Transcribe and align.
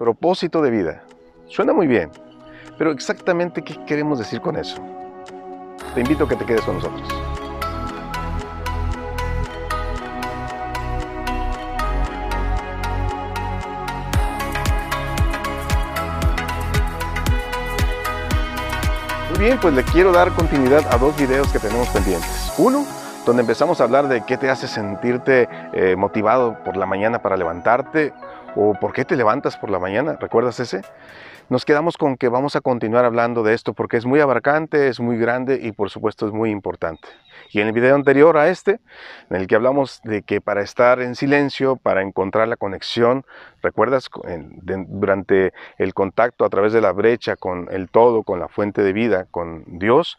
Propósito 0.00 0.62
de 0.62 0.70
vida. 0.70 1.02
Suena 1.46 1.74
muy 1.74 1.86
bien, 1.86 2.10
pero 2.78 2.90
exactamente 2.90 3.60
qué 3.60 3.84
queremos 3.84 4.18
decir 4.18 4.40
con 4.40 4.56
eso. 4.56 4.82
Te 5.94 6.00
invito 6.00 6.24
a 6.24 6.28
que 6.30 6.36
te 6.36 6.46
quedes 6.46 6.62
con 6.62 6.76
nosotros. 6.76 7.02
Muy 19.28 19.38
bien, 19.38 19.58
pues 19.60 19.74
le 19.74 19.84
quiero 19.84 20.12
dar 20.12 20.32
continuidad 20.32 20.82
a 20.90 20.96
dos 20.96 21.14
videos 21.18 21.52
que 21.52 21.58
tenemos 21.58 21.90
pendientes. 21.90 22.54
Uno, 22.56 22.86
donde 23.26 23.42
empezamos 23.42 23.82
a 23.82 23.84
hablar 23.84 24.08
de 24.08 24.22
qué 24.22 24.38
te 24.38 24.48
hace 24.48 24.66
sentirte 24.66 25.46
eh, 25.74 25.94
motivado 25.94 26.56
por 26.64 26.78
la 26.78 26.86
mañana 26.86 27.20
para 27.20 27.36
levantarte 27.36 28.14
o 28.56 28.74
por 28.74 28.92
qué 28.92 29.04
te 29.04 29.16
levantas 29.16 29.56
por 29.56 29.70
la 29.70 29.78
mañana. 29.78 30.16
¿Recuerdas 30.20 30.60
ese? 30.60 30.82
Nos 31.50 31.64
quedamos 31.64 31.96
con 31.96 32.16
que 32.16 32.28
vamos 32.28 32.54
a 32.54 32.60
continuar 32.60 33.04
hablando 33.04 33.42
de 33.42 33.54
esto 33.54 33.72
porque 33.72 33.96
es 33.96 34.06
muy 34.06 34.20
abarcante, 34.20 34.86
es 34.86 35.00
muy 35.00 35.18
grande 35.18 35.58
y 35.60 35.72
por 35.72 35.90
supuesto 35.90 36.28
es 36.28 36.32
muy 36.32 36.50
importante. 36.50 37.08
Y 37.50 37.60
en 37.60 37.66
el 37.66 37.72
video 37.72 37.96
anterior 37.96 38.36
a 38.36 38.48
este, 38.48 38.78
en 39.28 39.36
el 39.36 39.48
que 39.48 39.56
hablamos 39.56 40.00
de 40.04 40.22
que 40.22 40.40
para 40.40 40.62
estar 40.62 41.00
en 41.00 41.16
silencio, 41.16 41.74
para 41.74 42.02
encontrar 42.02 42.46
la 42.46 42.56
conexión, 42.56 43.24
¿recuerdas? 43.62 44.08
durante 44.86 45.52
el 45.78 45.92
contacto 45.92 46.44
a 46.44 46.48
través 46.50 46.72
de 46.72 46.80
la 46.80 46.92
brecha 46.92 47.34
con 47.34 47.66
el 47.72 47.90
todo, 47.90 48.22
con 48.22 48.38
la 48.38 48.46
fuente 48.46 48.84
de 48.84 48.92
vida, 48.92 49.26
con 49.30 49.64
Dios, 49.66 50.18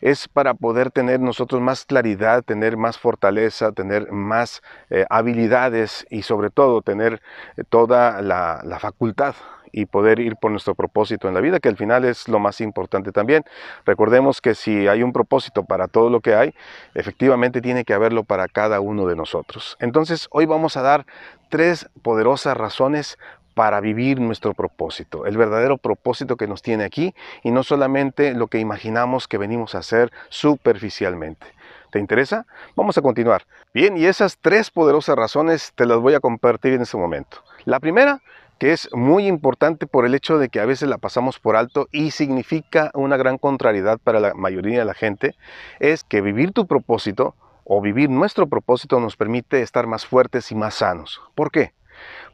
es 0.00 0.28
para 0.28 0.54
poder 0.54 0.90
tener 0.90 1.20
nosotros 1.20 1.60
más 1.60 1.84
claridad, 1.84 2.42
tener 2.42 2.78
más 2.78 2.98
fortaleza, 2.98 3.72
tener 3.72 4.10
más 4.10 4.62
eh, 4.88 5.04
habilidades 5.10 6.06
y 6.08 6.22
sobre 6.22 6.48
todo 6.48 6.80
tener 6.80 7.20
eh, 7.58 7.64
toda 7.70 8.20
la, 8.20 8.78
facultad 8.78 9.34
y 9.72 9.86
poder 9.86 10.18
ir 10.18 10.36
por 10.36 10.50
nuestro 10.50 10.74
propósito 10.74 11.28
en 11.28 11.34
la 11.34 11.40
vida, 11.40 11.60
que 11.60 11.68
al 11.68 11.76
final 11.76 12.04
es 12.04 12.28
lo 12.28 12.40
más 12.40 12.60
importante 12.60 13.12
también. 13.12 13.44
Recordemos 13.86 14.40
que 14.40 14.54
si 14.56 14.88
hay 14.88 15.02
un 15.02 15.12
propósito 15.12 15.64
para 15.64 15.86
todo 15.86 16.10
lo 16.10 16.20
que 16.20 16.34
hay, 16.34 16.54
efectivamente 16.94 17.60
tiene 17.60 17.84
que 17.84 17.94
haberlo 17.94 18.24
para 18.24 18.48
cada 18.48 18.80
uno 18.80 19.06
de 19.06 19.14
nosotros. 19.14 19.76
Entonces, 19.80 20.26
hoy 20.32 20.46
vamos 20.46 20.76
a 20.76 20.82
dar 20.82 21.06
tres 21.48 21.88
poderosas 22.02 22.56
razones 22.56 23.16
para 23.54 23.80
vivir 23.80 24.20
nuestro 24.20 24.54
propósito, 24.54 25.26
el 25.26 25.36
verdadero 25.36 25.76
propósito 25.76 26.36
que 26.36 26.46
nos 26.46 26.62
tiene 26.62 26.84
aquí 26.84 27.14
y 27.42 27.50
no 27.50 27.62
solamente 27.62 28.34
lo 28.34 28.46
que 28.46 28.58
imaginamos 28.58 29.28
que 29.28 29.38
venimos 29.38 29.74
a 29.74 29.78
hacer 29.78 30.10
superficialmente. 30.30 31.46
¿Te 31.90 31.98
interesa? 31.98 32.46
Vamos 32.76 32.96
a 32.96 33.02
continuar. 33.02 33.42
Bien, 33.74 33.96
y 33.96 34.06
esas 34.06 34.38
tres 34.40 34.70
poderosas 34.70 35.16
razones 35.16 35.72
te 35.74 35.86
las 35.86 35.98
voy 35.98 36.14
a 36.14 36.20
compartir 36.20 36.72
en 36.72 36.82
este 36.82 36.96
momento. 36.96 37.42
La 37.64 37.80
primera 37.80 38.20
que 38.60 38.72
es 38.72 38.90
muy 38.92 39.26
importante 39.26 39.86
por 39.86 40.04
el 40.04 40.14
hecho 40.14 40.36
de 40.36 40.50
que 40.50 40.60
a 40.60 40.66
veces 40.66 40.86
la 40.86 40.98
pasamos 40.98 41.38
por 41.38 41.56
alto 41.56 41.88
y 41.92 42.10
significa 42.10 42.90
una 42.92 43.16
gran 43.16 43.38
contrariedad 43.38 43.98
para 43.98 44.20
la 44.20 44.34
mayoría 44.34 44.80
de 44.80 44.84
la 44.84 44.92
gente, 44.92 45.34
es 45.78 46.04
que 46.04 46.20
vivir 46.20 46.52
tu 46.52 46.66
propósito 46.66 47.34
o 47.64 47.80
vivir 47.80 48.10
nuestro 48.10 48.48
propósito 48.48 49.00
nos 49.00 49.16
permite 49.16 49.62
estar 49.62 49.86
más 49.86 50.04
fuertes 50.04 50.52
y 50.52 50.54
más 50.54 50.74
sanos. 50.74 51.22
¿Por 51.34 51.50
qué? 51.50 51.72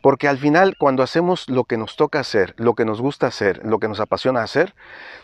Porque 0.01 0.29
al 0.29 0.39
final, 0.39 0.77
cuando 0.79 1.03
hacemos 1.03 1.49
lo 1.49 1.65
que 1.65 1.77
nos 1.77 1.97
toca 1.97 2.21
hacer, 2.21 2.55
lo 2.59 2.75
que 2.75 2.85
nos 2.85 3.01
gusta 3.01 3.27
hacer, 3.27 3.61
lo 3.65 3.79
que 3.79 3.89
nos 3.89 4.01
apasiona 4.01 4.43
hacer, 4.43 4.75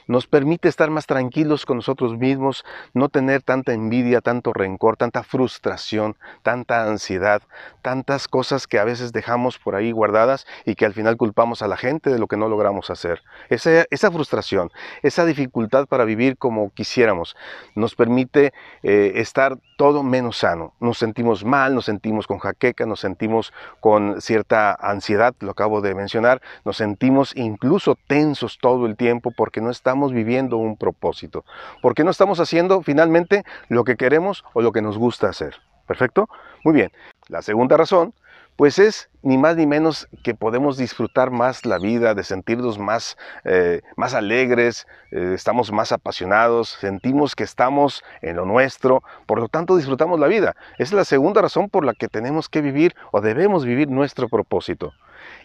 nos 0.06 0.26
permite 0.26 0.68
estar 0.68 0.90
más 0.90 1.06
tranquilos 1.06 1.64
con 1.66 1.76
nosotros 1.76 2.18
mismos, 2.18 2.64
no 2.92 3.08
tener 3.08 3.42
tanta 3.42 3.72
envidia, 3.72 4.20
tanto 4.20 4.52
rencor, 4.52 4.96
tanta 4.96 5.22
frustración, 5.22 6.16
tanta 6.42 6.84
ansiedad, 6.84 7.42
tantas 7.82 8.28
cosas 8.28 8.66
que 8.66 8.78
a 8.78 8.84
veces 8.84 9.12
dejamos 9.12 9.58
por 9.58 9.74
ahí 9.74 9.92
guardadas 9.92 10.46
y 10.64 10.74
que 10.74 10.86
al 10.86 10.94
final 10.94 11.16
culpamos 11.16 11.62
a 11.62 11.68
la 11.68 11.76
gente 11.76 12.10
de 12.10 12.18
lo 12.18 12.26
que 12.26 12.36
no 12.36 12.48
logramos 12.48 12.90
hacer. 12.90 13.22
Esa, 13.48 13.84
esa 13.90 14.10
frustración, 14.10 14.70
esa 15.02 15.24
dificultad 15.24 15.86
para 15.86 16.04
vivir 16.04 16.36
como 16.36 16.70
quisiéramos, 16.70 17.36
nos 17.74 17.94
permite 17.94 18.52
eh, 18.82 19.12
estar 19.16 19.58
todo 19.76 20.02
menos 20.02 20.38
sano. 20.38 20.74
Nos 20.80 20.98
sentimos 20.98 21.44
mal, 21.44 21.74
nos 21.74 21.86
sentimos 21.86 22.26
con 22.26 22.38
jaqueca, 22.38 22.86
nos 22.86 23.00
sentimos 23.00 23.52
con 23.80 24.20
cierta 24.20 24.61
ansiedad, 24.70 25.34
lo 25.40 25.50
acabo 25.50 25.80
de 25.80 25.94
mencionar, 25.94 26.40
nos 26.64 26.76
sentimos 26.76 27.32
incluso 27.36 27.96
tensos 28.06 28.58
todo 28.60 28.86
el 28.86 28.96
tiempo 28.96 29.32
porque 29.36 29.60
no 29.60 29.70
estamos 29.70 30.12
viviendo 30.12 30.56
un 30.56 30.76
propósito, 30.76 31.44
porque 31.82 32.04
no 32.04 32.10
estamos 32.10 32.38
haciendo 32.40 32.82
finalmente 32.82 33.42
lo 33.68 33.84
que 33.84 33.96
queremos 33.96 34.44
o 34.52 34.62
lo 34.62 34.72
que 34.72 34.82
nos 34.82 34.96
gusta 34.96 35.28
hacer. 35.28 35.56
¿Perfecto? 35.86 36.28
Muy 36.64 36.74
bien. 36.74 36.92
La 37.28 37.42
segunda 37.42 37.76
razón 37.76 38.14
pues 38.62 38.78
es 38.78 39.10
ni 39.22 39.38
más 39.38 39.56
ni 39.56 39.66
menos 39.66 40.06
que 40.22 40.36
podemos 40.36 40.76
disfrutar 40.76 41.32
más 41.32 41.66
la 41.66 41.78
vida, 41.78 42.14
de 42.14 42.22
sentirnos 42.22 42.78
más, 42.78 43.16
eh, 43.42 43.80
más 43.96 44.14
alegres, 44.14 44.86
eh, 45.10 45.32
estamos 45.34 45.72
más 45.72 45.90
apasionados, 45.90 46.68
sentimos 46.80 47.34
que 47.34 47.42
estamos 47.42 48.04
en 48.20 48.36
lo 48.36 48.46
nuestro, 48.46 49.02
por 49.26 49.40
lo 49.40 49.48
tanto 49.48 49.76
disfrutamos 49.76 50.20
la 50.20 50.28
vida. 50.28 50.54
Es 50.78 50.92
la 50.92 51.04
segunda 51.04 51.42
razón 51.42 51.70
por 51.70 51.84
la 51.84 51.92
que 51.92 52.06
tenemos 52.06 52.48
que 52.48 52.60
vivir 52.60 52.94
o 53.10 53.20
debemos 53.20 53.64
vivir 53.64 53.88
nuestro 53.88 54.28
propósito. 54.28 54.92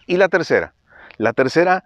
Y 0.06 0.16
la 0.16 0.28
tercera, 0.28 0.74
la 1.16 1.32
tercera 1.32 1.82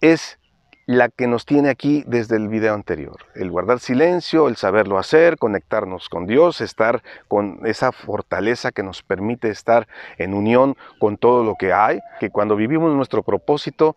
es 0.00 0.38
la 0.86 1.08
que 1.08 1.26
nos 1.26 1.46
tiene 1.46 1.70
aquí 1.70 2.04
desde 2.06 2.36
el 2.36 2.48
video 2.48 2.74
anterior. 2.74 3.16
El 3.34 3.50
guardar 3.50 3.80
silencio, 3.80 4.48
el 4.48 4.56
saberlo 4.56 4.98
hacer, 4.98 5.38
conectarnos 5.38 6.08
con 6.08 6.26
Dios, 6.26 6.60
estar 6.60 7.02
con 7.28 7.60
esa 7.64 7.92
fortaleza 7.92 8.72
que 8.72 8.82
nos 8.82 9.02
permite 9.02 9.48
estar 9.48 9.88
en 10.18 10.34
unión 10.34 10.76
con 10.98 11.16
todo 11.16 11.42
lo 11.42 11.54
que 11.54 11.72
hay, 11.72 12.00
que 12.20 12.30
cuando 12.30 12.56
vivimos 12.56 12.92
nuestro 12.94 13.22
propósito 13.22 13.96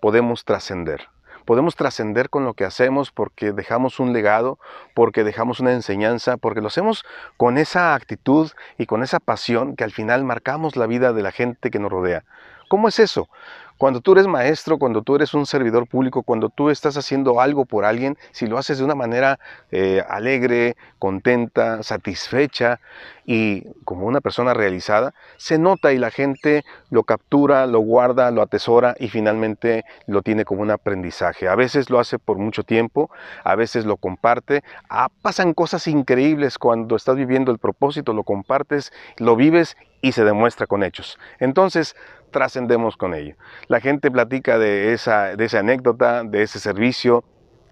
podemos 0.00 0.44
trascender. 0.44 1.08
Podemos 1.44 1.76
trascender 1.76 2.30
con 2.30 2.46
lo 2.46 2.54
que 2.54 2.64
hacemos 2.64 3.10
porque 3.10 3.52
dejamos 3.52 4.00
un 4.00 4.14
legado, 4.14 4.58
porque 4.94 5.24
dejamos 5.24 5.60
una 5.60 5.72
enseñanza, 5.72 6.38
porque 6.38 6.62
lo 6.62 6.68
hacemos 6.68 7.04
con 7.36 7.58
esa 7.58 7.94
actitud 7.94 8.50
y 8.78 8.86
con 8.86 9.02
esa 9.02 9.20
pasión 9.20 9.76
que 9.76 9.84
al 9.84 9.92
final 9.92 10.24
marcamos 10.24 10.76
la 10.76 10.86
vida 10.86 11.12
de 11.12 11.22
la 11.22 11.32
gente 11.32 11.70
que 11.70 11.78
nos 11.78 11.92
rodea. 11.92 12.24
¿Cómo 12.68 12.88
es 12.88 12.98
eso? 12.98 13.28
Cuando 13.76 14.00
tú 14.00 14.12
eres 14.12 14.28
maestro, 14.28 14.78
cuando 14.78 15.02
tú 15.02 15.16
eres 15.16 15.34
un 15.34 15.46
servidor 15.46 15.88
público, 15.88 16.22
cuando 16.22 16.48
tú 16.48 16.70
estás 16.70 16.96
haciendo 16.96 17.40
algo 17.40 17.64
por 17.64 17.84
alguien, 17.84 18.16
si 18.30 18.46
lo 18.46 18.56
haces 18.56 18.78
de 18.78 18.84
una 18.84 18.94
manera 18.94 19.40
eh, 19.72 20.00
alegre, 20.08 20.76
contenta, 21.00 21.82
satisfecha 21.82 22.78
y 23.26 23.64
como 23.84 24.06
una 24.06 24.20
persona 24.20 24.54
realizada, 24.54 25.12
se 25.38 25.58
nota 25.58 25.92
y 25.92 25.98
la 25.98 26.12
gente 26.12 26.64
lo 26.90 27.02
captura, 27.02 27.66
lo 27.66 27.80
guarda, 27.80 28.30
lo 28.30 28.42
atesora 28.42 28.94
y 29.00 29.08
finalmente 29.08 29.84
lo 30.06 30.22
tiene 30.22 30.44
como 30.44 30.62
un 30.62 30.70
aprendizaje. 30.70 31.48
A 31.48 31.56
veces 31.56 31.90
lo 31.90 31.98
hace 31.98 32.20
por 32.20 32.38
mucho 32.38 32.62
tiempo, 32.62 33.10
a 33.42 33.56
veces 33.56 33.86
lo 33.86 33.96
comparte. 33.96 34.62
Ah, 34.88 35.08
pasan 35.20 35.52
cosas 35.52 35.88
increíbles 35.88 36.58
cuando 36.58 36.94
estás 36.94 37.16
viviendo 37.16 37.50
el 37.50 37.58
propósito, 37.58 38.12
lo 38.12 38.22
compartes, 38.22 38.92
lo 39.18 39.34
vives 39.34 39.76
y 40.00 40.12
se 40.12 40.22
demuestra 40.22 40.66
con 40.66 40.84
hechos. 40.84 41.18
Entonces, 41.40 41.96
trascendemos 42.34 42.96
con 42.96 43.14
ello. 43.14 43.36
La 43.68 43.80
gente 43.80 44.10
platica 44.10 44.58
de 44.58 44.92
esa, 44.92 45.36
de 45.36 45.44
esa 45.44 45.60
anécdota, 45.60 46.24
de 46.24 46.42
ese 46.42 46.58
servicio, 46.58 47.22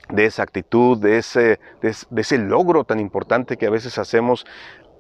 de 0.09 0.27
esa 0.27 0.45
actitud, 0.45 0.97
de 0.99 1.19
ese, 1.19 1.59
de 1.81 2.21
ese 2.21 2.39
logro 2.39 2.85
tan 2.85 3.01
importante 3.01 3.57
que 3.57 3.67
a 3.67 3.71
veces 3.71 3.99
hacemos 3.99 4.47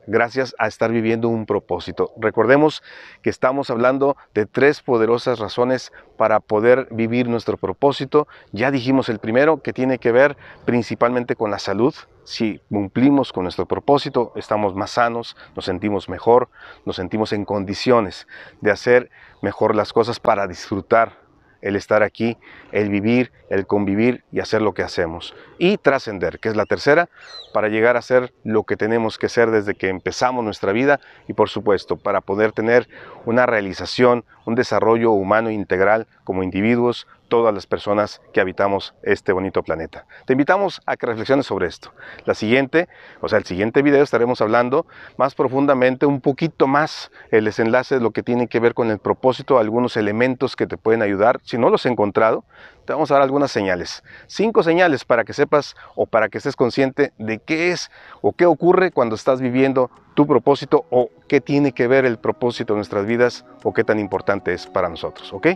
gracias 0.09 0.55
a 0.59 0.67
estar 0.67 0.91
viviendo 0.91 1.28
un 1.28 1.47
propósito. 1.47 2.12
Recordemos 2.19 2.83
que 3.23 3.31
estamos 3.31 3.71
hablando 3.71 4.17
de 4.34 4.47
tres 4.47 4.83
poderosas 4.83 5.39
razones 5.39 5.93
para 6.17 6.41
poder 6.41 6.89
vivir 6.91 7.29
nuestro 7.29 7.56
propósito. 7.56 8.27
Ya 8.50 8.73
dijimos 8.73 9.09
el 9.09 9.21
primero 9.21 9.62
que 9.62 9.73
tiene 9.73 9.99
que 9.99 10.11
ver 10.11 10.37
principalmente 10.65 11.37
con 11.37 11.53
la 11.53 11.61
salud. 11.61 11.94
Si 12.25 12.60
cumplimos 12.69 13.33
con 13.33 13.44
nuestro 13.44 13.66
propósito, 13.66 14.33
estamos 14.37 14.75
más 14.75 14.93
sanos, 14.93 15.37
nos 15.56 15.65
sentimos 15.65 16.09
mejor, 16.09 16.49
nos 16.84 16.97
sentimos 16.97 17.33
en 17.33 17.44
condiciones 17.44 18.28
de 18.60 18.71
hacer 18.71 19.10
mejor 19.41 19.75
las 19.75 19.93
cosas 19.93 20.21
para 20.21 20.47
disfrutar 20.47 21.22
el 21.62 21.76
estar 21.76 22.02
aquí, 22.02 22.37
el 22.73 22.91
vivir, 22.91 23.32
el 23.49 23.67
convivir 23.67 24.25
y 24.32 24.41
hacer 24.41 24.61
lo 24.61 24.75
que 24.75 24.82
hacemos. 24.82 25.35
Y 25.58 25.79
trascender, 25.79 26.41
que 26.41 26.49
es 26.49 26.56
la 26.56 26.67
tercera, 26.67 27.08
para 27.55 27.69
llegar 27.69 27.97
a 27.97 28.02
ser 28.02 28.35
lo 28.43 28.64
que 28.64 28.76
tenemos 28.76 29.17
que 29.17 29.29
ser 29.29 29.50
desde 29.50 29.75
que 29.75 29.88
empezamos 29.88 30.44
nuestra 30.44 30.73
vida 30.73 31.00
y 31.29 31.32
por 31.32 31.49
supuesto 31.49 31.97
para 31.97 32.20
poder 32.20 32.52
tener 32.52 32.88
una 33.25 33.47
realización, 33.47 34.25
un 34.44 34.55
desarrollo 34.55 35.12
humano 35.12 35.50
integral 35.50 36.06
como 36.25 36.43
individuos, 36.43 37.06
todas 37.29 37.55
las 37.55 37.67
personas 37.67 38.21
que 38.33 38.41
habitamos 38.41 38.94
este 39.03 39.33
bonito 39.33 39.62
planeta. 39.62 40.05
Te 40.27 40.35
invitamos 40.35 40.83
a 40.85 40.97
que 40.97 41.06
reflexiones 41.06 41.47
sobre 41.47 41.67
esto. 41.67 41.93
La 42.27 42.35
siguiente, 42.35 42.89
o 43.21 43.29
sea, 43.29 43.39
el 43.39 43.44
siguiente 43.44 43.81
video 43.81 44.03
estaremos 44.03 44.41
hablando 44.43 44.87
más 45.17 45.35
profundamente, 45.35 46.05
un 46.05 46.21
poquito 46.21 46.67
más 46.67 47.11
el 47.31 47.47
desenlace 47.47 47.94
de 47.94 48.00
lo 48.03 48.11
que 48.11 48.23
tiene 48.23 48.49
que 48.49 48.61
ver 48.61 48.75
con 48.75 48.91
el 48.91 48.99
propósito, 48.99 49.59
algunos 49.59 49.97
elementos 49.97 50.56
que 50.56 50.67
te 50.67 50.77
pueden 50.77 51.00
ayudar. 51.00 51.41
Si 51.43 51.56
no 51.56 51.71
los 51.71 51.87
he 51.87 51.88
encontrado, 51.88 52.45
te 52.84 52.93
vamos 52.93 53.11
a 53.11 53.14
dar 53.14 53.23
algunas 53.23 53.50
señales. 53.50 54.02
Cinco 54.26 54.62
señales 54.62 55.05
para 55.05 55.25
que 55.25 55.32
sepas 55.32 55.76
o 55.94 56.06
para 56.06 56.29
que 56.29 56.38
estés 56.38 56.56
consciente 56.56 57.12
de 57.19 57.38
qué 57.38 57.70
es 57.70 57.90
o 58.20 58.32
qué 58.32 58.46
ocurre 58.46 58.90
cuando 58.90 59.14
estás 59.14 59.40
viviendo 59.40 59.90
tu 60.14 60.26
propósito 60.26 60.84
o 60.90 61.11
qué 61.29 61.40
tiene 61.40 61.73
que 61.73 61.87
ver 61.88 62.05
el 62.05 62.19
propósito 62.19 62.75
de 62.75 62.79
nuestras 62.79 63.06
vidas 63.06 63.44
o 63.62 63.73
qué 63.73 63.84
tan 63.84 63.99
importante 63.99 64.52
es 64.52 64.67
para 64.67 64.88
nosotros, 64.88 65.32
¿ok? 65.32 65.49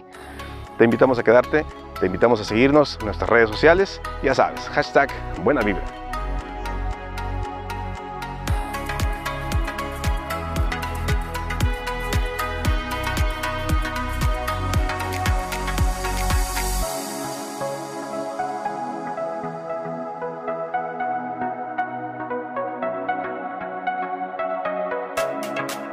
Te 0.78 0.84
invitamos 0.84 1.18
a 1.18 1.22
quedarte, 1.22 1.64
te 2.00 2.06
invitamos 2.06 2.40
a 2.40 2.44
seguirnos 2.44 2.98
en 3.00 3.06
nuestras 3.06 3.30
redes 3.30 3.48
sociales. 3.48 4.00
Ya 4.22 4.34
sabes, 4.34 4.60
hashtag 4.68 5.10
buena 5.42 5.62
vibra. 5.62 6.05